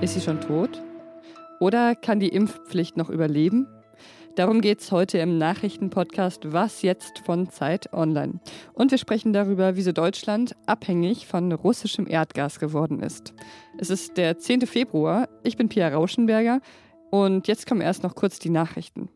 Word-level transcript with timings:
Ist 0.00 0.14
sie 0.14 0.20
schon 0.20 0.40
tot? 0.40 0.80
Oder 1.58 1.96
kann 1.96 2.20
die 2.20 2.28
Impfpflicht 2.28 2.96
noch 2.96 3.10
überleben? 3.10 3.66
Darum 4.36 4.60
geht 4.60 4.78
es 4.78 4.92
heute 4.92 5.18
im 5.18 5.38
Nachrichtenpodcast 5.38 6.52
Was 6.52 6.82
jetzt 6.82 7.18
von 7.26 7.50
Zeit 7.50 7.92
Online. 7.92 8.38
Und 8.74 8.92
wir 8.92 8.98
sprechen 8.98 9.32
darüber, 9.32 9.74
wieso 9.74 9.90
Deutschland 9.90 10.54
abhängig 10.66 11.26
von 11.26 11.50
russischem 11.50 12.06
Erdgas 12.06 12.60
geworden 12.60 13.00
ist. 13.00 13.34
Es 13.76 13.90
ist 13.90 14.16
der 14.16 14.38
10. 14.38 14.68
Februar. 14.68 15.28
Ich 15.42 15.56
bin 15.56 15.68
Pia 15.68 15.88
Rauschenberger 15.88 16.60
und 17.10 17.48
jetzt 17.48 17.66
kommen 17.66 17.80
erst 17.80 18.04
noch 18.04 18.14
kurz 18.14 18.38
die 18.38 18.50
Nachrichten. 18.50 19.08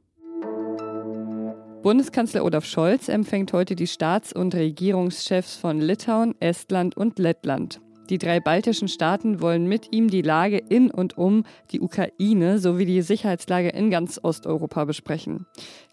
Bundeskanzler 1.85 2.45
Olaf 2.45 2.64
Scholz 2.64 3.09
empfängt 3.09 3.53
heute 3.53 3.77
die 3.77 3.87
Staats- 3.87 4.33
und 4.33 4.53
Regierungschefs 4.53 5.55
von 5.55 5.80
Litauen, 5.80 6.35
Estland 6.41 6.96
und 6.96 7.21
Lettland. 7.21 7.80
Die 8.11 8.19
drei 8.19 8.40
baltischen 8.40 8.89
Staaten 8.89 9.40
wollen 9.40 9.67
mit 9.67 9.93
ihm 9.93 10.08
die 10.08 10.22
Lage 10.22 10.58
in 10.58 10.90
und 10.90 11.17
um 11.17 11.45
die 11.71 11.81
Ukraine 11.81 12.58
sowie 12.58 12.85
die 12.85 13.00
Sicherheitslage 13.00 13.68
in 13.68 13.90
ganz 13.90 14.18
Osteuropa 14.22 14.85
besprechen. 14.85 15.46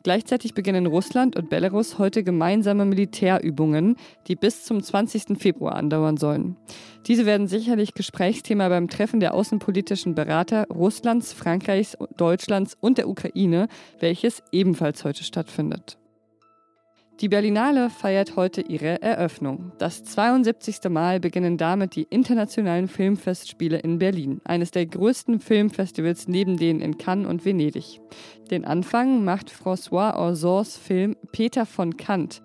Gleichzeitig 0.03 0.53
beginnen 0.53 0.87
Russland 0.87 1.35
und 1.35 1.49
Belarus 1.49 1.99
heute 1.99 2.23
gemeinsame 2.23 2.85
Militärübungen, 2.85 3.95
die 4.27 4.35
bis 4.35 4.65
zum 4.65 4.81
20. 4.81 5.37
Februar 5.37 5.75
andauern 5.75 6.17
sollen. 6.17 6.57
Diese 7.05 7.25
werden 7.25 7.48
sicherlich 7.48 7.93
Gesprächsthema 7.93 8.70
beim 8.70 8.87
Treffen 8.87 9.20
der 9.20 9.34
außenpolitischen 9.34 10.15
Berater 10.15 10.67
Russlands, 10.70 11.31
Frankreichs, 11.34 11.95
Deutschlands 12.17 12.76
und 12.79 12.98
der 12.98 13.07
Ukraine, 13.07 13.67
welches 13.99 14.41
ebenfalls 14.51 15.03
heute 15.05 15.23
stattfindet. 15.23 15.98
Die 17.21 17.27
Berlinale 17.27 17.89
feiert 17.89 18.37
heute 18.37 18.61
ihre 18.61 19.01
Eröffnung. 19.01 19.73
Das 19.77 20.05
72. 20.05 20.89
Mal 20.89 21.19
beginnen 21.19 21.57
damit 21.57 21.97
die 21.97 22.07
internationalen 22.09 22.87
Filmfestspiele 22.87 23.77
in 23.79 23.99
Berlin, 23.99 24.39
eines 24.45 24.71
der 24.71 24.85
größten 24.85 25.41
Filmfestivals 25.41 26.29
neben 26.29 26.55
denen 26.55 26.79
in 26.79 26.98
Cannes 26.98 27.27
und 27.27 27.43
Venedig. 27.43 27.99
Den 28.51 28.63
Anfang 28.63 29.26
macht 29.26 29.51
François 29.51 30.15
Orsons 30.15 30.77
Film 30.77 31.17
Peter 31.34 31.65
von 31.65 31.98
Kant. 31.98 32.41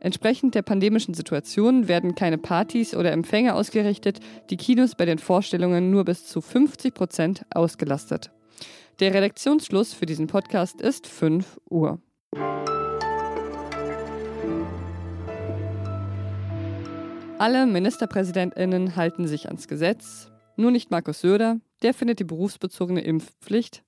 Entsprechend 0.00 0.56
der 0.56 0.62
pandemischen 0.62 1.14
Situation 1.14 1.86
werden 1.86 2.16
keine 2.16 2.38
Partys 2.38 2.96
oder 2.96 3.12
Empfänge 3.12 3.54
ausgerichtet, 3.54 4.18
die 4.50 4.56
Kinos 4.56 4.96
bei 4.96 5.04
den 5.04 5.18
Vorstellungen 5.18 5.92
nur 5.92 6.04
bis 6.04 6.26
zu 6.26 6.40
50 6.40 6.92
Prozent 6.94 7.46
ausgelastet. 7.54 8.32
Der 8.98 9.14
Redaktionsschluss 9.14 9.94
für 9.94 10.06
diesen 10.06 10.26
Podcast 10.26 10.80
ist 10.80 11.06
5 11.06 11.60
Uhr. 11.70 12.00
Alle 17.38 17.66
Ministerpräsidentinnen 17.66 18.96
halten 18.96 19.28
sich 19.28 19.46
ans 19.48 19.68
Gesetz, 19.68 20.30
nur 20.56 20.70
nicht 20.70 20.90
Markus 20.90 21.20
Söder, 21.20 21.60
der 21.82 21.92
findet 21.92 22.18
die 22.18 22.24
berufsbezogene 22.24 23.02
Impfpflicht 23.02 23.84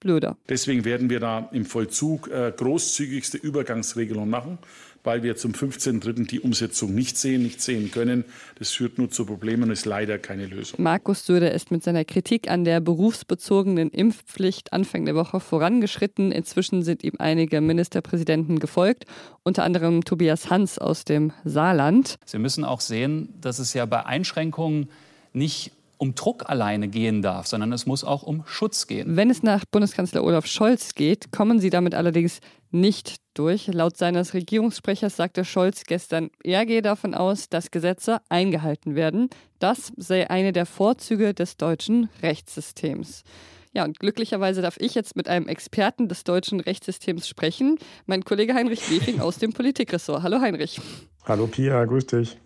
blöder. 0.00 0.36
Deswegen 0.48 0.84
werden 0.84 1.10
wir 1.10 1.20
da 1.20 1.48
im 1.52 1.64
Vollzug 1.64 2.28
äh, 2.28 2.52
großzügigste 2.56 3.38
Übergangsregelung 3.38 4.28
machen 4.28 4.58
weil 5.06 5.22
wir 5.22 5.36
zum 5.36 5.52
15.3. 5.52 6.26
die 6.26 6.40
Umsetzung 6.40 6.94
nicht 6.94 7.16
sehen, 7.16 7.42
nicht 7.42 7.62
sehen 7.62 7.90
können. 7.90 8.24
Das 8.58 8.72
führt 8.72 8.98
nur 8.98 9.08
zu 9.08 9.24
Problemen 9.24 9.64
und 9.64 9.70
ist 9.70 9.86
leider 9.86 10.18
keine 10.18 10.46
Lösung. 10.46 10.82
Markus 10.82 11.24
Söder 11.24 11.52
ist 11.52 11.70
mit 11.70 11.84
seiner 11.84 12.04
Kritik 12.04 12.50
an 12.50 12.64
der 12.64 12.80
berufsbezogenen 12.80 13.90
Impfpflicht 13.90 14.72
Anfang 14.72 15.06
der 15.06 15.14
Woche 15.14 15.38
vorangeschritten. 15.38 16.32
Inzwischen 16.32 16.82
sind 16.82 17.04
ihm 17.04 17.14
einige 17.18 17.60
Ministerpräsidenten 17.60 18.58
gefolgt, 18.58 19.04
unter 19.44 19.62
anderem 19.62 20.04
Tobias 20.04 20.50
Hans 20.50 20.78
aus 20.78 21.04
dem 21.04 21.32
Saarland. 21.44 22.16
Sie 22.24 22.38
müssen 22.38 22.64
auch 22.64 22.80
sehen, 22.80 23.32
dass 23.40 23.60
es 23.60 23.72
ja 23.72 23.86
bei 23.86 24.04
Einschränkungen 24.04 24.90
nicht 25.32 25.70
um 25.98 26.14
Druck 26.14 26.48
alleine 26.48 26.88
gehen 26.88 27.22
darf, 27.22 27.46
sondern 27.46 27.72
es 27.72 27.86
muss 27.86 28.04
auch 28.04 28.22
um 28.22 28.44
Schutz 28.46 28.86
gehen. 28.86 29.16
Wenn 29.16 29.30
es 29.30 29.42
nach 29.42 29.64
Bundeskanzler 29.64 30.24
Olaf 30.24 30.46
Scholz 30.46 30.94
geht, 30.94 31.32
kommen 31.32 31.58
sie 31.58 31.70
damit 31.70 31.94
allerdings 31.94 32.40
nicht 32.70 33.16
durch. 33.34 33.68
Laut 33.68 33.96
seines 33.96 34.34
Regierungssprechers 34.34 35.16
sagte 35.16 35.44
Scholz 35.44 35.84
gestern, 35.84 36.30
er 36.42 36.66
gehe 36.66 36.82
davon 36.82 37.14
aus, 37.14 37.48
dass 37.48 37.70
Gesetze 37.70 38.20
eingehalten 38.28 38.94
werden. 38.94 39.28
Das 39.58 39.92
sei 39.96 40.28
eine 40.28 40.52
der 40.52 40.66
Vorzüge 40.66 41.34
des 41.34 41.56
deutschen 41.56 42.08
Rechtssystems. 42.22 43.24
Ja, 43.72 43.84
und 43.84 43.98
glücklicherweise 43.98 44.62
darf 44.62 44.78
ich 44.78 44.94
jetzt 44.94 45.16
mit 45.16 45.28
einem 45.28 45.48
Experten 45.48 46.08
des 46.08 46.24
deutschen 46.24 46.60
Rechtssystems 46.60 47.28
sprechen, 47.28 47.78
mein 48.06 48.24
Kollege 48.24 48.54
Heinrich 48.54 48.90
Wefing 48.90 49.20
aus 49.20 49.36
dem 49.36 49.52
Politikressort. 49.52 50.22
Hallo 50.22 50.40
Heinrich. 50.40 50.80
Hallo 51.26 51.46
Pia, 51.46 51.84
grüß 51.84 52.06
dich. 52.06 52.38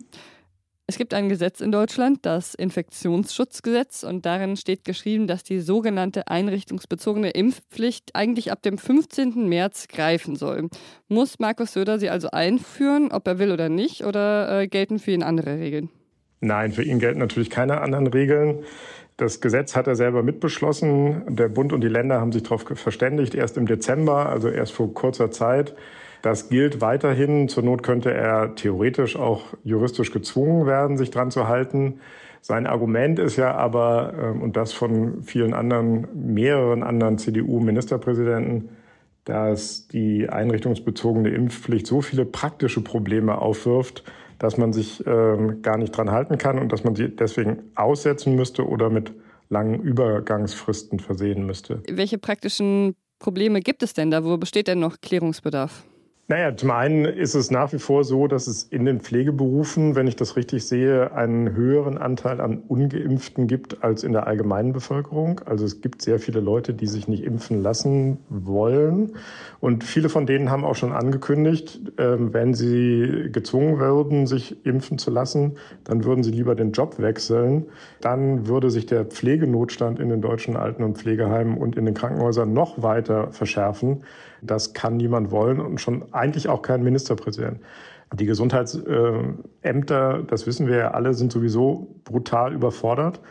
Es 0.91 0.97
gibt 0.97 1.13
ein 1.13 1.29
Gesetz 1.29 1.61
in 1.61 1.71
Deutschland, 1.71 2.25
das 2.25 2.53
Infektionsschutzgesetz, 2.53 4.03
und 4.03 4.25
darin 4.25 4.57
steht 4.57 4.83
geschrieben, 4.83 5.25
dass 5.25 5.41
die 5.41 5.61
sogenannte 5.61 6.27
einrichtungsbezogene 6.27 7.29
Impfpflicht 7.29 8.13
eigentlich 8.13 8.51
ab 8.51 8.61
dem 8.61 8.77
15. 8.77 9.47
März 9.47 9.87
greifen 9.87 10.35
soll. 10.35 10.67
Muss 11.07 11.39
Markus 11.39 11.71
Söder 11.71 11.97
sie 11.97 12.09
also 12.09 12.31
einführen, 12.31 13.13
ob 13.13 13.25
er 13.25 13.39
will 13.39 13.53
oder 13.53 13.69
nicht, 13.69 14.03
oder 14.03 14.59
äh, 14.59 14.67
gelten 14.67 14.99
für 14.99 15.11
ihn 15.11 15.23
andere 15.23 15.59
Regeln? 15.59 15.89
Nein, 16.41 16.73
für 16.73 16.83
ihn 16.83 16.99
gelten 16.99 17.19
natürlich 17.19 17.49
keine 17.49 17.79
anderen 17.79 18.07
Regeln. 18.07 18.65
Das 19.15 19.39
Gesetz 19.39 19.77
hat 19.77 19.87
er 19.87 19.95
selber 19.95 20.23
mitbeschlossen. 20.23 21.37
Der 21.37 21.47
Bund 21.47 21.71
und 21.71 21.79
die 21.79 21.87
Länder 21.87 22.19
haben 22.19 22.33
sich 22.33 22.43
darauf 22.43 22.65
verständigt, 22.65 23.33
erst 23.33 23.55
im 23.55 23.65
Dezember, 23.65 24.25
also 24.25 24.49
erst 24.49 24.73
vor 24.73 24.93
kurzer 24.93 25.31
Zeit. 25.31 25.73
Das 26.21 26.49
gilt 26.49 26.81
weiterhin. 26.81 27.47
Zur 27.47 27.63
Not 27.63 27.83
könnte 27.83 28.13
er 28.13 28.55
theoretisch 28.55 29.15
auch 29.15 29.45
juristisch 29.63 30.11
gezwungen 30.11 30.65
werden, 30.65 30.97
sich 30.97 31.11
dran 31.11 31.31
zu 31.31 31.47
halten. 31.47 31.99
Sein 32.41 32.65
Argument 32.65 33.19
ist 33.19 33.37
ja 33.37 33.53
aber, 33.53 34.13
ähm, 34.19 34.41
und 34.41 34.57
das 34.57 34.73
von 34.73 35.21
vielen 35.23 35.53
anderen, 35.53 36.07
mehreren 36.33 36.83
anderen 36.83 37.17
CDU-Ministerpräsidenten, 37.17 38.69
dass 39.25 39.87
die 39.87 40.27
einrichtungsbezogene 40.29 41.29
Impfpflicht 41.29 41.85
so 41.85 42.01
viele 42.01 42.25
praktische 42.25 42.81
Probleme 42.81 43.37
aufwirft, 43.37 44.03
dass 44.39 44.57
man 44.57 44.73
sich 44.73 45.05
ähm, 45.05 45.61
gar 45.61 45.77
nicht 45.77 45.95
dran 45.95 46.09
halten 46.09 46.39
kann 46.39 46.57
und 46.57 46.71
dass 46.71 46.83
man 46.83 46.95
sie 46.95 47.15
deswegen 47.15 47.59
aussetzen 47.75 48.35
müsste 48.35 48.67
oder 48.67 48.89
mit 48.89 49.13
langen 49.49 49.79
Übergangsfristen 49.79 50.99
versehen 50.99 51.45
müsste. 51.45 51.83
Welche 51.87 52.17
praktischen 52.17 52.95
Probleme 53.19 53.59
gibt 53.59 53.83
es 53.83 53.93
denn 53.93 54.09
da? 54.09 54.23
Wo 54.23 54.37
besteht 54.37 54.67
denn 54.67 54.79
noch 54.79 54.99
Klärungsbedarf? 55.01 55.83
Naja, 56.31 56.55
zum 56.55 56.71
einen 56.71 57.03
ist 57.03 57.35
es 57.35 57.51
nach 57.51 57.73
wie 57.73 57.77
vor 57.77 58.05
so, 58.05 58.25
dass 58.25 58.47
es 58.47 58.63
in 58.63 58.85
den 58.85 59.01
Pflegeberufen, 59.01 59.95
wenn 59.95 60.07
ich 60.07 60.15
das 60.15 60.37
richtig 60.37 60.65
sehe, 60.65 61.11
einen 61.11 61.57
höheren 61.57 61.97
Anteil 61.97 62.39
an 62.39 62.63
Ungeimpften 62.69 63.47
gibt 63.47 63.83
als 63.83 64.05
in 64.05 64.13
der 64.13 64.27
allgemeinen 64.27 64.71
Bevölkerung. 64.71 65.41
Also 65.43 65.65
es 65.65 65.81
gibt 65.81 66.01
sehr 66.01 66.19
viele 66.19 66.39
Leute, 66.39 66.73
die 66.73 66.87
sich 66.87 67.09
nicht 67.09 67.25
impfen 67.25 67.61
lassen 67.61 68.19
wollen. 68.29 69.11
Und 69.59 69.83
viele 69.83 70.07
von 70.07 70.25
denen 70.25 70.49
haben 70.49 70.63
auch 70.63 70.75
schon 70.75 70.93
angekündigt, 70.93 71.81
ähm, 71.97 72.33
wenn 72.33 72.53
sie 72.53 73.27
gezwungen 73.33 73.79
würden, 73.79 74.25
sich 74.25 74.65
impfen 74.65 74.99
zu 74.99 75.11
lassen, 75.11 75.57
dann 75.83 76.05
würden 76.05 76.23
sie 76.23 76.31
lieber 76.31 76.55
den 76.55 76.71
Job 76.71 76.97
wechseln. 76.99 77.65
Dann 77.99 78.47
würde 78.47 78.71
sich 78.71 78.85
der 78.85 79.03
Pflegenotstand 79.03 79.99
in 79.99 80.07
den 80.07 80.21
deutschen 80.21 80.55
Alten- 80.55 80.83
und 80.83 80.97
Pflegeheimen 80.97 81.57
und 81.57 81.75
in 81.75 81.83
den 81.83 81.93
Krankenhäusern 81.93 82.53
noch 82.53 82.81
weiter 82.81 83.33
verschärfen. 83.33 84.03
Das 84.41 84.73
kann 84.73 84.97
niemand 84.97 85.29
wollen 85.29 85.59
und 85.59 85.79
schon 85.79 86.05
eigentlich 86.21 86.47
auch 86.47 86.61
kein 86.61 86.83
Ministerpräsident. 86.83 87.59
Die 88.13 88.25
Gesundheitsämter, 88.25 90.23
das 90.27 90.45
wissen 90.45 90.67
wir 90.67 90.77
ja 90.77 90.91
alle, 90.91 91.13
sind 91.13 91.31
sowieso 91.31 91.95
brutal 92.03 92.53
überfordert. 92.53 93.21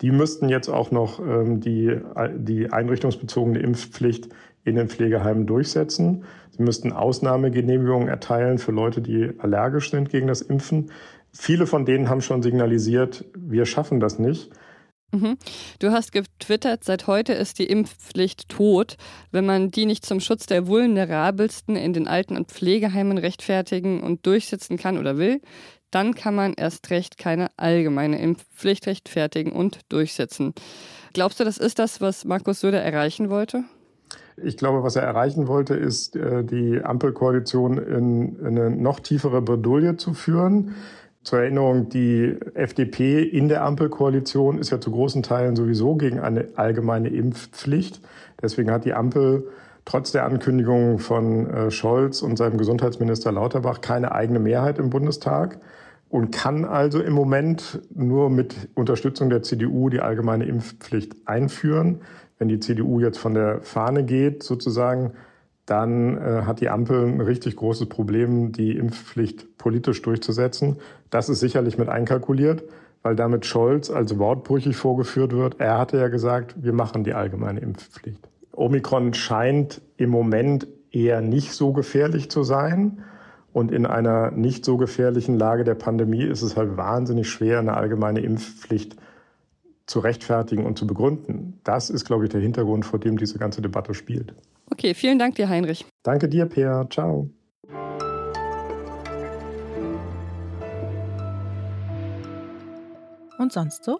Die 0.00 0.12
müssten 0.12 0.48
jetzt 0.48 0.68
auch 0.68 0.90
noch 0.92 1.18
ähm, 1.18 1.60
die, 1.60 2.00
die 2.36 2.72
einrichtungsbezogene 2.72 3.58
Impfpflicht 3.58 4.28
in 4.64 4.76
den 4.76 4.88
Pflegeheimen 4.88 5.46
durchsetzen. 5.46 6.24
Sie 6.50 6.62
müssten 6.62 6.92
Ausnahmegenehmigungen 6.92 8.08
erteilen 8.08 8.58
für 8.58 8.72
Leute, 8.72 9.00
die 9.00 9.32
allergisch 9.38 9.90
sind 9.90 10.10
gegen 10.10 10.28
das 10.28 10.40
Impfen. 10.40 10.90
Viele 11.32 11.66
von 11.66 11.84
denen 11.84 12.08
haben 12.08 12.20
schon 12.20 12.42
signalisiert, 12.42 13.24
wir 13.34 13.66
schaffen 13.66 14.00
das 14.00 14.18
nicht. 14.18 14.50
Mhm. 15.10 15.38
Du 15.78 15.90
hast 15.90 16.12
getwittert, 16.12 16.84
seit 16.84 17.06
heute 17.06 17.32
ist 17.32 17.58
die 17.58 17.66
Impfpflicht 17.66 18.48
tot. 18.50 18.96
Wenn 19.30 19.46
man 19.46 19.70
die 19.70 19.86
nicht 19.86 20.04
zum 20.04 20.20
Schutz 20.20 20.44
der 20.46 20.66
Vulnerabelsten 20.66 21.76
in 21.76 21.94
den 21.94 22.06
Alten- 22.06 22.36
und 22.36 22.48
Pflegeheimen 22.48 23.16
rechtfertigen 23.16 24.02
und 24.02 24.26
durchsetzen 24.26 24.76
kann 24.76 24.98
oder 24.98 25.16
will, 25.16 25.40
dann 25.90 26.14
kann 26.14 26.34
man 26.34 26.52
erst 26.52 26.90
recht 26.90 27.16
keine 27.16 27.48
allgemeine 27.56 28.20
Impfpflicht 28.20 28.86
rechtfertigen 28.86 29.52
und 29.52 29.80
durchsetzen. 29.88 30.52
Glaubst 31.14 31.40
du, 31.40 31.44
das 31.44 31.56
ist 31.56 31.78
das, 31.78 32.02
was 32.02 32.26
Markus 32.26 32.60
Söder 32.60 32.82
erreichen 32.82 33.30
wollte? 33.30 33.64
Ich 34.36 34.56
glaube, 34.56 34.82
was 34.82 34.94
er 34.94 35.02
erreichen 35.02 35.48
wollte, 35.48 35.74
ist, 35.74 36.14
äh, 36.14 36.44
die 36.44 36.80
Ampelkoalition 36.82 37.78
in 37.78 38.38
eine 38.44 38.70
noch 38.70 39.00
tiefere 39.00 39.42
Bredouille 39.42 39.96
zu 39.96 40.14
führen. 40.14 40.74
Zur 41.28 41.40
Erinnerung, 41.40 41.90
die 41.90 42.38
FDP 42.54 43.22
in 43.22 43.48
der 43.48 43.62
Ampelkoalition 43.62 44.56
ist 44.56 44.70
ja 44.70 44.80
zu 44.80 44.90
großen 44.90 45.22
Teilen 45.22 45.56
sowieso 45.56 45.94
gegen 45.94 46.20
eine 46.20 46.48
allgemeine 46.54 47.10
Impfpflicht. 47.10 48.00
Deswegen 48.40 48.70
hat 48.70 48.86
die 48.86 48.94
Ampel 48.94 49.46
trotz 49.84 50.10
der 50.10 50.24
Ankündigung 50.24 50.98
von 50.98 51.50
äh, 51.50 51.70
Scholz 51.70 52.22
und 52.22 52.38
seinem 52.38 52.56
Gesundheitsminister 52.56 53.30
Lauterbach 53.30 53.82
keine 53.82 54.12
eigene 54.12 54.38
Mehrheit 54.38 54.78
im 54.78 54.88
Bundestag. 54.88 55.58
und 56.08 56.30
kann 56.30 56.64
also 56.64 57.02
im 57.02 57.12
Moment 57.12 57.82
nur 57.94 58.30
mit 58.30 58.70
Unterstützung 58.74 59.28
der 59.28 59.42
CDU 59.42 59.90
die 59.90 60.00
allgemeine 60.00 60.46
Impfpflicht 60.46 61.14
einführen. 61.26 62.00
Wenn 62.38 62.48
die 62.48 62.58
CDU 62.58 63.00
jetzt 63.00 63.18
von 63.18 63.34
der 63.34 63.60
Fahne 63.60 64.02
geht, 64.02 64.42
sozusagen, 64.42 65.12
dann 65.68 66.16
äh, 66.16 66.42
hat 66.46 66.60
die 66.60 66.70
Ampel 66.70 67.06
ein 67.06 67.20
richtig 67.20 67.56
großes 67.56 67.88
Problem, 67.88 68.52
die 68.52 68.76
Impfpflicht 68.76 69.58
politisch 69.58 70.00
durchzusetzen. 70.00 70.76
Das 71.10 71.28
ist 71.28 71.40
sicherlich 71.40 71.76
mit 71.76 71.90
einkalkuliert, 71.90 72.64
weil 73.02 73.14
damit 73.14 73.44
Scholz 73.44 73.90
als 73.90 74.18
wortbrüchig 74.18 74.76
vorgeführt 74.76 75.32
wird. 75.32 75.60
Er 75.60 75.78
hatte 75.78 75.98
ja 75.98 76.08
gesagt, 76.08 76.54
wir 76.62 76.72
machen 76.72 77.04
die 77.04 77.12
allgemeine 77.12 77.60
Impfpflicht. 77.60 78.28
Omikron 78.52 79.12
scheint 79.12 79.82
im 79.98 80.08
Moment 80.08 80.66
eher 80.90 81.20
nicht 81.20 81.52
so 81.52 81.72
gefährlich 81.72 82.30
zu 82.30 82.42
sein. 82.44 83.02
Und 83.52 83.70
in 83.72 83.86
einer 83.86 84.30
nicht 84.30 84.64
so 84.64 84.76
gefährlichen 84.76 85.38
Lage 85.38 85.64
der 85.64 85.74
Pandemie 85.74 86.22
ist 86.22 86.42
es 86.42 86.56
halt 86.56 86.76
wahnsinnig 86.76 87.28
schwer, 87.28 87.58
eine 87.58 87.74
allgemeine 87.74 88.20
Impfpflicht 88.20 88.96
zu 89.86 90.00
rechtfertigen 90.00 90.64
und 90.64 90.78
zu 90.78 90.86
begründen. 90.86 91.60
Das 91.64 91.90
ist, 91.90 92.04
glaube 92.04 92.24
ich, 92.24 92.30
der 92.30 92.40
Hintergrund, 92.40 92.86
vor 92.86 92.98
dem 92.98 93.18
diese 93.18 93.38
ganze 93.38 93.60
Debatte 93.60 93.94
spielt. 93.94 94.34
Okay, 94.70 94.94
vielen 94.94 95.18
Dank 95.18 95.34
dir, 95.34 95.48
Heinrich. 95.48 95.84
Danke 96.02 96.28
dir, 96.28 96.46
Peer. 96.46 96.86
Ciao. 96.90 97.30
Und 103.38 103.52
sonst 103.52 103.84
so? 103.84 103.98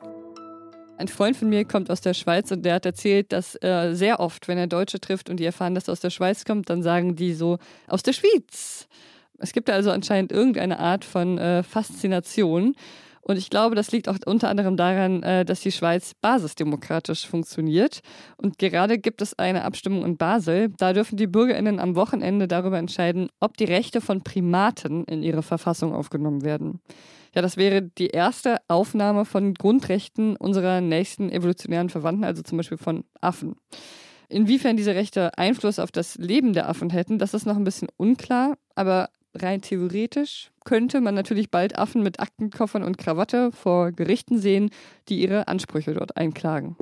Ein 0.98 1.06
Freund 1.06 1.36
von 1.36 1.48
mir 1.48 1.64
kommt 1.64 1.90
aus 1.90 2.00
der 2.00 2.12
Schweiz 2.12 2.50
und 2.50 2.64
der 2.64 2.74
hat 2.74 2.84
erzählt, 2.84 3.32
dass 3.32 3.54
äh, 3.62 3.94
sehr 3.94 4.18
oft, 4.18 4.48
wenn 4.48 4.58
er 4.58 4.66
Deutsche 4.66 5.00
trifft 5.00 5.30
und 5.30 5.38
die 5.38 5.44
erfahren, 5.44 5.76
dass 5.76 5.88
er 5.88 5.92
aus 5.92 6.00
der 6.00 6.10
Schweiz 6.10 6.44
kommt, 6.44 6.68
dann 6.70 6.82
sagen 6.82 7.14
die 7.14 7.34
so, 7.34 7.58
aus 7.86 8.02
der 8.02 8.12
Schweiz. 8.12 8.88
Es 9.38 9.52
gibt 9.52 9.70
also 9.70 9.92
anscheinend 9.92 10.32
irgendeine 10.32 10.80
Art 10.80 11.04
von 11.04 11.38
äh, 11.38 11.62
Faszination. 11.62 12.74
Und 13.28 13.36
ich 13.36 13.50
glaube, 13.50 13.74
das 13.74 13.92
liegt 13.92 14.08
auch 14.08 14.16
unter 14.24 14.48
anderem 14.48 14.78
daran, 14.78 15.22
äh, 15.22 15.44
dass 15.44 15.60
die 15.60 15.70
Schweiz 15.70 16.14
basisdemokratisch 16.22 17.26
funktioniert. 17.26 18.00
Und 18.38 18.58
gerade 18.58 18.98
gibt 18.98 19.20
es 19.20 19.38
eine 19.38 19.64
Abstimmung 19.64 20.02
in 20.06 20.16
Basel. 20.16 20.70
Da 20.78 20.94
dürfen 20.94 21.18
die 21.18 21.26
Bürgerinnen 21.26 21.78
am 21.78 21.94
Wochenende 21.94 22.48
darüber 22.48 22.78
entscheiden, 22.78 23.28
ob 23.38 23.58
die 23.58 23.64
Rechte 23.64 24.00
von 24.00 24.22
Primaten 24.22 25.04
in 25.04 25.22
ihre 25.22 25.42
Verfassung 25.42 25.94
aufgenommen 25.94 26.42
werden. 26.42 26.80
Ja, 27.34 27.42
das 27.42 27.58
wäre 27.58 27.82
die 27.82 28.06
erste 28.06 28.56
Aufnahme 28.66 29.26
von 29.26 29.52
Grundrechten 29.52 30.34
unserer 30.36 30.80
nächsten 30.80 31.30
evolutionären 31.30 31.90
Verwandten, 31.90 32.24
also 32.24 32.40
zum 32.40 32.56
Beispiel 32.56 32.78
von 32.78 33.04
Affen. 33.20 33.56
Inwiefern 34.30 34.78
diese 34.78 34.94
Rechte 34.94 35.36
Einfluss 35.36 35.78
auf 35.78 35.92
das 35.92 36.16
Leben 36.16 36.54
der 36.54 36.66
Affen 36.66 36.88
hätten, 36.88 37.18
das 37.18 37.34
ist 37.34 37.44
noch 37.44 37.56
ein 37.56 37.64
bisschen 37.64 37.88
unklar, 37.98 38.56
aber 38.74 39.10
rein 39.42 39.62
theoretisch 39.62 40.50
könnte 40.64 41.00
man 41.00 41.14
natürlich 41.14 41.50
bald 41.50 41.78
Affen 41.78 42.02
mit 42.02 42.20
Aktenkoffern 42.20 42.82
und 42.82 42.98
Krawatte 42.98 43.52
vor 43.52 43.92
Gerichten 43.92 44.38
sehen, 44.38 44.70
die 45.08 45.20
ihre 45.20 45.48
Ansprüche 45.48 45.94
dort 45.94 46.16
einklagen. 46.16 46.76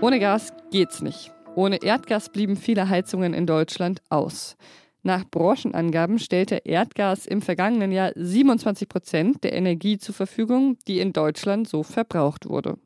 Ohne 0.00 0.20
Gas 0.20 0.52
geht's 0.70 1.02
nicht. 1.02 1.32
Ohne 1.54 1.82
Erdgas 1.82 2.28
blieben 2.28 2.56
viele 2.56 2.88
Heizungen 2.88 3.32
in 3.32 3.46
Deutschland 3.46 4.02
aus. 4.08 4.56
Nach 5.02 5.24
Branchenangaben 5.30 6.18
stellte 6.18 6.62
Erdgas 6.64 7.26
im 7.26 7.42
vergangenen 7.42 7.92
Jahr 7.92 8.12
27 8.14 8.88
Prozent 8.88 9.44
der 9.44 9.52
Energie 9.52 9.98
zur 9.98 10.14
Verfügung, 10.14 10.78
die 10.88 10.98
in 10.98 11.12
Deutschland 11.12 11.68
so 11.68 11.82
verbraucht 11.82 12.48
wurde. 12.48 12.78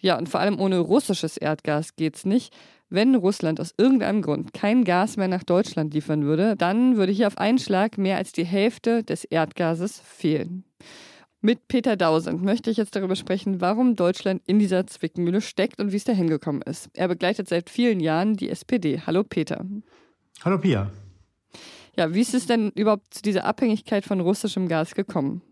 Ja, 0.00 0.18
und 0.18 0.28
vor 0.28 0.40
allem 0.40 0.60
ohne 0.60 0.78
russisches 0.78 1.36
Erdgas 1.36 1.96
geht's 1.96 2.26
nicht. 2.26 2.54
Wenn 2.88 3.16
Russland 3.16 3.60
aus 3.60 3.74
irgendeinem 3.76 4.22
Grund 4.22 4.54
kein 4.54 4.84
Gas 4.84 5.16
mehr 5.16 5.26
nach 5.26 5.42
Deutschland 5.42 5.92
liefern 5.92 6.22
würde, 6.22 6.54
dann 6.56 6.96
würde 6.96 7.10
hier 7.10 7.26
auf 7.26 7.38
einen 7.38 7.58
Schlag 7.58 7.98
mehr 7.98 8.16
als 8.16 8.30
die 8.30 8.44
Hälfte 8.44 9.02
des 9.02 9.24
Erdgases 9.24 10.00
fehlen. 10.00 10.64
Mit 11.40 11.66
Peter 11.66 11.96
Dausend 11.96 12.42
möchte 12.42 12.70
ich 12.70 12.76
jetzt 12.76 12.94
darüber 12.94 13.16
sprechen, 13.16 13.60
warum 13.60 13.96
Deutschland 13.96 14.42
in 14.46 14.60
dieser 14.60 14.86
Zwickmühle 14.86 15.40
steckt 15.40 15.80
und 15.80 15.90
wie 15.90 15.96
es 15.96 16.04
da 16.04 16.12
hingekommen 16.12 16.62
ist. 16.62 16.88
Er 16.94 17.08
begleitet 17.08 17.48
seit 17.48 17.70
vielen 17.70 17.98
Jahren 17.98 18.36
die 18.36 18.48
SPD. 18.48 19.02
Hallo 19.04 19.24
Peter. 19.24 19.64
Hallo 20.44 20.58
Pia. 20.58 20.90
Ja, 21.96 22.14
wie 22.14 22.20
ist 22.20 22.34
es 22.34 22.46
denn 22.46 22.70
überhaupt 22.74 23.14
zu 23.14 23.22
dieser 23.22 23.44
Abhängigkeit 23.44 24.04
von 24.04 24.20
russischem 24.20 24.68
Gas 24.68 24.94
gekommen? 24.94 25.42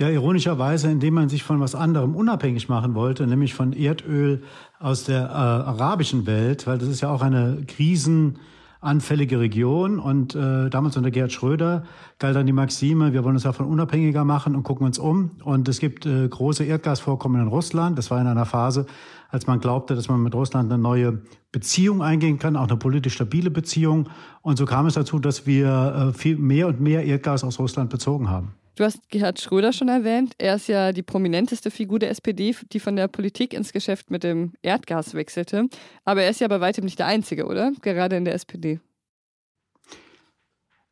Ja, 0.00 0.08
ironischerweise, 0.08 0.88
indem 0.92 1.14
man 1.14 1.28
sich 1.28 1.42
von 1.42 1.58
was 1.58 1.74
anderem 1.74 2.14
unabhängig 2.14 2.68
machen 2.68 2.94
wollte, 2.94 3.26
nämlich 3.26 3.52
von 3.52 3.72
Erdöl 3.72 4.44
aus 4.78 5.02
der 5.02 5.22
äh, 5.22 5.32
arabischen 5.32 6.24
Welt, 6.24 6.68
weil 6.68 6.78
das 6.78 6.86
ist 6.86 7.00
ja 7.00 7.10
auch 7.10 7.20
eine 7.20 7.64
krisenanfällige 7.66 9.40
Region. 9.40 9.98
Und 9.98 10.36
äh, 10.36 10.70
damals 10.70 10.96
unter 10.96 11.10
Gerhard 11.10 11.32
Schröder 11.32 11.82
galt 12.20 12.36
dann 12.36 12.46
die 12.46 12.52
Maxime, 12.52 13.12
wir 13.12 13.24
wollen 13.24 13.34
uns 13.34 13.42
davon 13.42 13.66
unabhängiger 13.66 14.24
machen 14.24 14.54
und 14.54 14.62
gucken 14.62 14.86
uns 14.86 15.00
um. 15.00 15.32
Und 15.42 15.68
es 15.68 15.80
gibt 15.80 16.06
äh, 16.06 16.28
große 16.28 16.62
Erdgasvorkommen 16.62 17.42
in 17.42 17.48
Russland. 17.48 17.98
Das 17.98 18.12
war 18.12 18.20
in 18.20 18.28
einer 18.28 18.46
Phase, 18.46 18.86
als 19.30 19.48
man 19.48 19.58
glaubte, 19.58 19.96
dass 19.96 20.08
man 20.08 20.22
mit 20.22 20.32
Russland 20.32 20.70
eine 20.72 20.80
neue 20.80 21.22
Beziehung 21.50 22.02
eingehen 22.02 22.38
kann, 22.38 22.54
auch 22.54 22.68
eine 22.68 22.76
politisch 22.76 23.14
stabile 23.14 23.50
Beziehung. 23.50 24.08
Und 24.42 24.58
so 24.58 24.64
kam 24.64 24.86
es 24.86 24.94
dazu, 24.94 25.18
dass 25.18 25.44
wir 25.44 26.10
äh, 26.10 26.16
viel 26.16 26.36
mehr 26.36 26.68
und 26.68 26.80
mehr 26.80 27.04
Erdgas 27.04 27.42
aus 27.42 27.58
Russland 27.58 27.90
bezogen 27.90 28.30
haben. 28.30 28.54
Du 28.78 28.84
hast 28.84 29.08
Gerhard 29.08 29.40
Schröder 29.40 29.72
schon 29.72 29.88
erwähnt. 29.88 30.34
Er 30.38 30.54
ist 30.54 30.68
ja 30.68 30.92
die 30.92 31.02
prominenteste 31.02 31.72
Figur 31.72 31.98
der 31.98 32.10
SPD, 32.10 32.54
die 32.70 32.78
von 32.78 32.94
der 32.94 33.08
Politik 33.08 33.52
ins 33.52 33.72
Geschäft 33.72 34.08
mit 34.08 34.22
dem 34.22 34.52
Erdgas 34.62 35.14
wechselte. 35.14 35.64
Aber 36.04 36.22
er 36.22 36.30
ist 36.30 36.40
ja 36.40 36.46
bei 36.46 36.60
weitem 36.60 36.84
nicht 36.84 37.00
der 37.00 37.06
Einzige, 37.06 37.46
oder? 37.46 37.72
Gerade 37.82 38.16
in 38.16 38.24
der 38.24 38.34
SPD. 38.34 38.78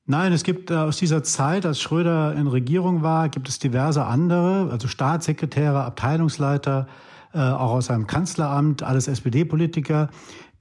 Nein, 0.04 0.32
es 0.32 0.42
gibt 0.42 0.72
äh, 0.72 0.74
aus 0.74 0.96
dieser 0.96 1.22
Zeit, 1.22 1.64
als 1.64 1.80
Schröder 1.80 2.34
in 2.34 2.48
Regierung 2.48 3.02
war, 3.02 3.28
gibt 3.28 3.48
es 3.48 3.60
diverse 3.60 4.04
andere, 4.04 4.68
also 4.72 4.88
Staatssekretäre, 4.88 5.84
Abteilungsleiter, 5.84 6.88
äh, 7.34 7.38
auch 7.38 7.70
aus 7.70 7.88
einem 7.88 8.08
Kanzleramt, 8.08 8.82
alles 8.82 9.06
SPD-Politiker, 9.06 10.10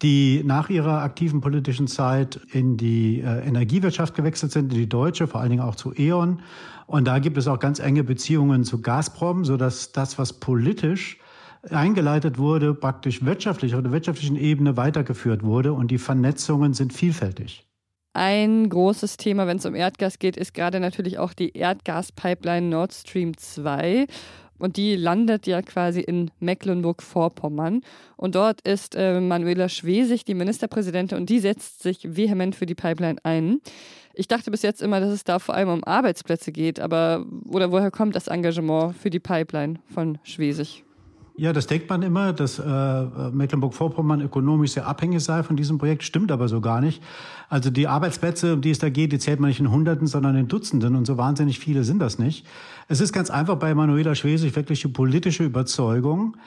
die 0.01 0.43
nach 0.45 0.69
ihrer 0.69 1.01
aktiven 1.01 1.41
politischen 1.41 1.87
Zeit 1.87 2.39
in 2.51 2.77
die 2.77 3.21
äh, 3.21 3.47
Energiewirtschaft 3.47 4.15
gewechselt 4.15 4.51
sind, 4.51 4.73
in 4.73 4.79
die 4.79 4.89
deutsche, 4.89 5.27
vor 5.27 5.41
allen 5.41 5.51
Dingen 5.51 5.63
auch 5.63 5.75
zu 5.75 5.93
E.ON. 5.97 6.41
Und 6.87 7.05
da 7.07 7.19
gibt 7.19 7.37
es 7.37 7.47
auch 7.47 7.59
ganz 7.59 7.79
enge 7.79 8.03
Beziehungen 8.03 8.63
zu 8.63 8.81
Gazprom, 8.81 9.45
so 9.45 9.57
dass 9.57 9.91
das, 9.91 10.19
was 10.19 10.33
politisch 10.33 11.17
eingeleitet 11.71 12.37
wurde, 12.37 12.73
praktisch 12.73 13.25
wirtschaftlich 13.25 13.73
auf 13.75 13.81
der 13.81 13.91
wirtschaftlichen 13.91 14.35
Ebene 14.35 14.77
weitergeführt 14.77 15.43
wurde 15.43 15.73
und 15.73 15.89
die 15.89 15.97
Vernetzungen 15.97 16.73
sind 16.73 16.93
vielfältig. 16.93 17.65
Ein 18.13 18.69
großes 18.69 19.17
Thema, 19.17 19.45
wenn 19.45 19.57
es 19.57 19.65
um 19.65 19.75
Erdgas 19.75 20.19
geht, 20.19 20.37
ist 20.37 20.53
gerade 20.53 20.79
natürlich 20.79 21.17
auch 21.17 21.33
die 21.33 21.57
Erdgaspipeline 21.57 22.69
Nord 22.69 22.93
Stream 22.93 23.35
2. 23.35 24.07
Und 24.57 24.77
die 24.77 24.95
landet 24.95 25.47
ja 25.47 25.61
quasi 25.61 25.99
in 25.99 26.31
Mecklenburg-Vorpommern. 26.39 27.81
Und 28.15 28.35
dort 28.35 28.61
ist 28.61 28.95
äh, 28.95 29.19
Manuela 29.19 29.67
Schwesig, 29.67 30.23
die 30.23 30.33
Ministerpräsidentin, 30.33 31.17
und 31.17 31.29
die 31.29 31.39
setzt 31.39 31.83
sich 31.83 32.15
vehement 32.15 32.55
für 32.55 32.65
die 32.65 32.75
Pipeline 32.75 33.17
ein. 33.23 33.59
Ich 34.13 34.29
dachte 34.29 34.49
bis 34.51 34.61
jetzt 34.61 34.81
immer, 34.81 35.01
dass 35.01 35.11
es 35.11 35.25
da 35.25 35.39
vor 35.39 35.55
allem 35.55 35.69
um 35.69 35.83
Arbeitsplätze 35.83 36.53
geht, 36.53 36.79
aber 36.79 37.25
oder 37.49 37.71
woher 37.71 37.91
kommt 37.91 38.15
das 38.15 38.27
Engagement 38.27 38.95
für 38.95 39.09
die 39.09 39.19
Pipeline 39.19 39.79
von 39.93 40.19
Schwesig? 40.23 40.84
Ja, 41.37 41.51
das 41.51 41.67
denkt 41.67 41.89
man 41.89 42.01
immer, 42.01 42.31
dass 42.31 42.59
äh, 42.59 42.63
Mecklenburg-Vorpommern 42.63 44.21
ökonomisch 44.21 44.71
sehr 44.71 44.87
abhängig 44.87 45.21
sei 45.21 45.43
von 45.43 45.57
diesem 45.57 45.77
Projekt, 45.77 46.03
stimmt 46.03 46.31
aber 46.31 46.47
so 46.47 46.61
gar 46.61 46.79
nicht. 46.79 47.03
Also 47.49 47.69
die 47.69 47.87
Arbeitsplätze, 47.87 48.53
um 48.53 48.61
die 48.61 48.71
es 48.71 48.79
da 48.79 48.89
geht, 48.89 49.11
die 49.11 49.19
zählt 49.19 49.39
man 49.39 49.49
nicht 49.49 49.59
in 49.59 49.69
Hunderten, 49.69 50.07
sondern 50.07 50.35
in 50.35 50.47
Dutzenden 50.47 50.95
und 50.95 51.05
so 51.05 51.17
wahnsinnig 51.17 51.59
viele 51.59 51.83
sind 51.83 51.99
das 51.99 52.17
nicht. 52.19 52.45
Es 52.87 53.01
ist 53.01 53.13
ganz 53.13 53.29
einfach 53.29 53.55
bei 53.55 53.73
Manuela 53.73 54.15
Schwesig 54.15 54.55
wirklich 54.55 54.81
die 54.81 54.87
politische 54.87 55.43
Überzeugung, 55.43 56.37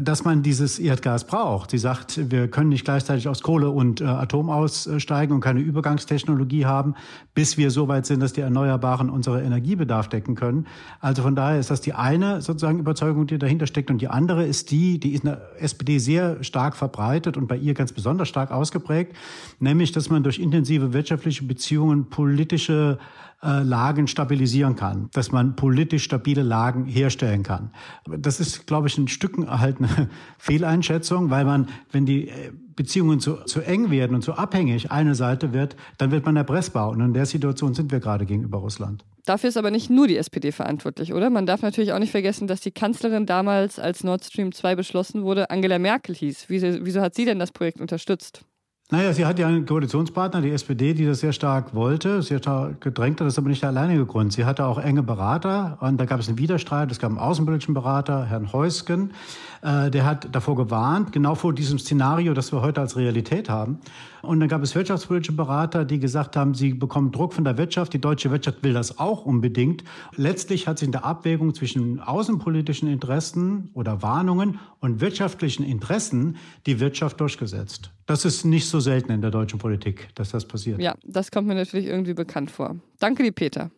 dass 0.00 0.24
man 0.24 0.42
dieses 0.42 0.78
Erdgas 0.78 1.26
braucht. 1.26 1.70
Sie 1.70 1.78
sagt, 1.78 2.30
wir 2.30 2.48
können 2.48 2.68
nicht 2.68 2.84
gleichzeitig 2.84 3.28
aus 3.28 3.42
Kohle 3.42 3.70
und 3.70 4.00
äh, 4.00 4.04
Atom 4.04 4.48
aussteigen 4.48 5.32
und 5.34 5.40
keine 5.40 5.60
Übergangstechnologie 5.60 6.66
haben, 6.66 6.94
bis 7.34 7.56
wir 7.56 7.70
so 7.70 7.88
weit 7.88 8.06
sind, 8.06 8.20
dass 8.20 8.32
die 8.32 8.42
Erneuerbaren 8.42 9.10
unsere 9.10 9.42
Energiebedarf 9.42 10.08
decken 10.08 10.34
können. 10.34 10.66
Also 11.00 11.22
von 11.22 11.34
daher 11.34 11.58
ist 11.58 11.70
das 11.70 11.80
die 11.80 11.94
eine 11.94 12.40
sozusagen 12.40 12.78
Überzeugung, 12.78 13.26
die 13.26 13.38
dahinter 13.38 13.66
steckt. 13.66 13.90
Und 13.90 14.00
die 14.00 14.08
andere 14.08 14.37
ist 14.46 14.70
die, 14.70 14.98
die 14.98 15.12
ist 15.12 15.24
in 15.24 15.30
der 15.30 15.40
SPD 15.58 15.98
sehr 15.98 16.42
stark 16.42 16.76
verbreitet 16.76 17.36
und 17.36 17.46
bei 17.46 17.56
ihr 17.56 17.74
ganz 17.74 17.92
besonders 17.92 18.28
stark 18.28 18.50
ausgeprägt, 18.50 19.14
nämlich, 19.60 19.92
dass 19.92 20.10
man 20.10 20.22
durch 20.22 20.38
intensive 20.38 20.92
wirtschaftliche 20.92 21.44
Beziehungen 21.44 22.10
politische 22.10 22.98
äh, 23.42 23.62
Lagen 23.62 24.08
stabilisieren 24.08 24.74
kann, 24.74 25.10
dass 25.12 25.30
man 25.30 25.54
politisch 25.54 26.04
stabile 26.04 26.42
Lagen 26.42 26.86
herstellen 26.86 27.44
kann. 27.44 27.70
Das 28.04 28.40
ist, 28.40 28.66
glaube 28.66 28.88
ich, 28.88 28.98
ein 28.98 29.06
Stücken 29.06 29.48
halt 29.48 29.78
eine 29.78 30.08
Fehleinschätzung, 30.38 31.30
weil 31.30 31.44
man, 31.44 31.68
wenn 31.92 32.04
die 32.04 32.28
äh, 32.28 32.50
Beziehungen 32.74 33.20
zu, 33.20 33.36
zu 33.44 33.60
eng 33.60 33.90
werden 33.90 34.16
und 34.16 34.22
zu 34.22 34.34
abhängig 34.34 34.90
eine 34.90 35.14
Seite 35.14 35.52
wird, 35.52 35.76
dann 35.98 36.10
wird 36.10 36.26
man 36.26 36.36
erpressbar. 36.36 36.90
Und 36.90 37.00
in 37.00 37.14
der 37.14 37.26
Situation 37.26 37.74
sind 37.74 37.92
wir 37.92 38.00
gerade 38.00 38.26
gegenüber 38.26 38.58
Russland. 38.58 39.04
Dafür 39.28 39.48
ist 39.48 39.58
aber 39.58 39.70
nicht 39.70 39.90
nur 39.90 40.08
die 40.08 40.16
SPD 40.16 40.52
verantwortlich, 40.52 41.12
oder? 41.12 41.28
Man 41.28 41.44
darf 41.44 41.60
natürlich 41.60 41.92
auch 41.92 41.98
nicht 41.98 42.12
vergessen, 42.12 42.48
dass 42.48 42.62
die 42.62 42.70
Kanzlerin 42.70 43.26
damals, 43.26 43.78
als 43.78 44.02
Nord 44.02 44.24
Stream 44.24 44.52
2 44.52 44.74
beschlossen 44.74 45.22
wurde, 45.22 45.50
Angela 45.50 45.78
Merkel 45.78 46.14
hieß. 46.14 46.46
Wieso, 46.48 46.86
wieso 46.86 47.02
hat 47.02 47.14
sie 47.14 47.26
denn 47.26 47.38
das 47.38 47.52
Projekt 47.52 47.78
unterstützt? 47.78 48.46
Naja, 48.90 49.12
sie 49.12 49.26
hat 49.26 49.38
ja 49.38 49.46
einen 49.46 49.66
Koalitionspartner, 49.66 50.40
die 50.40 50.50
SPD, 50.50 50.94
die 50.94 51.04
das 51.04 51.20
sehr 51.20 51.34
stark 51.34 51.74
wollte, 51.74 52.22
sehr 52.22 52.38
stark 52.38 52.80
gedrängt 52.80 53.20
hat. 53.20 53.26
Das 53.26 53.34
ist 53.34 53.38
aber 53.38 53.50
nicht 53.50 53.60
der 53.60 53.68
alleinige 53.68 54.06
Grund. 54.06 54.32
Sie 54.32 54.46
hatte 54.46 54.64
auch 54.64 54.78
enge 54.78 55.02
Berater 55.02 55.76
und 55.82 56.00
da 56.00 56.06
gab 56.06 56.20
es 56.20 56.28
einen 56.28 56.38
Widerstreit. 56.38 56.90
Es 56.90 56.98
gab 56.98 57.10
einen 57.10 57.18
außenpolitischen 57.18 57.74
Berater, 57.74 58.24
Herrn 58.24 58.50
Heusgen. 58.50 59.12
Äh, 59.60 59.90
der 59.90 60.06
hat 60.06 60.34
davor 60.34 60.56
gewarnt, 60.56 61.12
genau 61.12 61.34
vor 61.34 61.52
diesem 61.52 61.78
Szenario, 61.78 62.32
das 62.32 62.50
wir 62.50 62.62
heute 62.62 62.80
als 62.80 62.96
Realität 62.96 63.50
haben. 63.50 63.78
Und 64.22 64.40
dann 64.40 64.48
gab 64.48 64.62
es 64.62 64.74
wirtschaftspolitische 64.74 65.32
Berater, 65.32 65.84
die 65.84 65.98
gesagt 65.98 66.34
haben, 66.34 66.54
sie 66.54 66.72
bekommen 66.72 67.12
Druck 67.12 67.34
von 67.34 67.44
der 67.44 67.58
Wirtschaft. 67.58 67.92
Die 67.92 68.00
deutsche 68.00 68.30
Wirtschaft 68.30 68.62
will 68.62 68.72
das 68.72 68.98
auch 68.98 69.26
unbedingt. 69.26 69.84
Letztlich 70.16 70.66
hat 70.66 70.78
sich 70.78 70.86
in 70.86 70.92
der 70.92 71.04
Abwägung 71.04 71.52
zwischen 71.52 72.00
außenpolitischen 72.00 72.88
Interessen 72.88 73.68
oder 73.74 74.00
Warnungen 74.00 74.58
und 74.80 75.02
wirtschaftlichen 75.02 75.62
Interessen 75.62 76.36
die 76.64 76.80
Wirtschaft 76.80 77.20
durchgesetzt. 77.20 77.90
Das 78.08 78.24
ist 78.24 78.46
nicht 78.46 78.66
so 78.66 78.80
selten 78.80 79.12
in 79.12 79.20
der 79.20 79.30
deutschen 79.30 79.58
Politik, 79.58 80.08
dass 80.14 80.30
das 80.30 80.46
passiert. 80.48 80.80
Ja, 80.80 80.94
das 81.04 81.30
kommt 81.30 81.46
mir 81.46 81.54
natürlich 81.54 81.84
irgendwie 81.84 82.14
bekannt 82.14 82.50
vor. 82.50 82.76
Danke 83.00 83.22
dir, 83.22 83.32
Peter. 83.32 83.70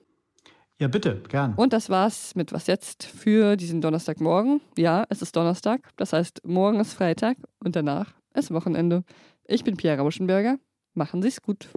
Ja, 0.79 0.87
bitte, 0.87 1.21
gern. 1.29 1.55
Und 1.55 1.73
das 1.73 1.91
war's 1.91 2.37
mit 2.37 2.53
Was 2.53 2.69
jetzt 2.69 3.03
für 3.03 3.57
diesen 3.57 3.81
Donnerstagmorgen. 3.81 4.61
Ja, 4.79 5.05
es 5.09 5.21
ist 5.21 5.35
Donnerstag, 5.35 5.81
das 5.97 6.13
heißt, 6.13 6.47
morgen 6.47 6.79
ist 6.79 6.93
Freitag 6.95 7.39
und 7.59 7.75
danach 7.75 8.15
ist 8.33 8.53
Wochenende. 8.53 9.03
Ich 9.49 9.65
bin 9.65 9.77
Pierre 9.77 9.99
Rauschenberger. 9.99 10.59
Machen 10.95 11.23
Sie's 11.23 11.43
gut. 11.43 11.69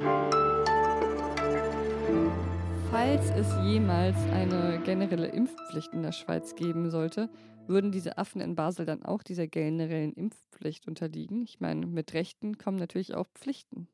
Falls 2.92 3.32
es 3.32 3.48
jemals 3.66 4.16
eine 4.32 4.80
generelle 4.86 5.26
Impfpflicht 5.26 5.92
in 5.92 6.04
der 6.04 6.12
Schweiz 6.12 6.54
geben 6.54 6.92
sollte, 6.92 7.30
würden 7.68 7.92
diese 7.92 8.18
Affen 8.18 8.42
in 8.42 8.56
Basel 8.56 8.86
dann 8.86 9.04
auch 9.04 9.24
dieser 9.24 9.48
generellen 9.48 10.14
Impfpflicht 10.14 10.88
unterliegen? 10.88 11.44
Ich 11.44 11.60
meine, 11.60 11.86
mit 11.86 12.14
Rechten 12.14 12.58
kommen 12.58 12.78
natürlich 12.78 13.14
auch 13.14 13.28
Pflichten. 13.36 13.88